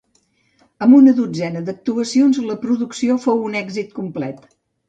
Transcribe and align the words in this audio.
Amb 0.85 0.95
una 0.99 1.13
dotzena 1.19 1.61
d'actuacions, 1.67 2.41
la 2.49 2.57
producció 2.65 3.19
fou 3.27 3.47
un 3.51 3.63
èxit 3.63 3.97
complet. 4.03 4.43